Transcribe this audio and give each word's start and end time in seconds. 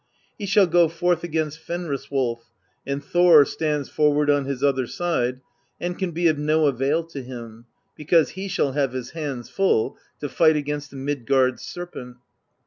He 0.35 0.47
shall 0.47 0.65
go 0.65 0.87
forth 0.87 1.23
against 1.23 1.59
Fenris 1.59 2.09
Wolf, 2.09 2.49
and 2.87 3.03
Thor 3.03 3.45
stands 3.45 3.87
forward 3.87 4.31
on 4.31 4.45
his 4.45 4.63
other 4.63 4.87
side, 4.87 5.41
and 5.79 5.95
can 5.95 6.09
be 6.09 6.27
of 6.27 6.39
no 6.39 6.65
avail 6.65 7.03
to 7.03 7.21
him, 7.21 7.65
because 7.95 8.29
he 8.31 8.47
shall 8.47 8.71
have 8.71 8.93
his 8.93 9.11
hands 9.11 9.47
full 9.51 9.97
to 10.19 10.27
fight 10.27 10.55
against 10.55 10.89
the 10.89 10.97
Midgard 10.97 11.59
Serpent. 11.59 12.17